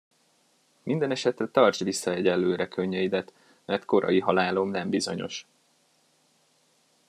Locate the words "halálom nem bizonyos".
4.19-5.47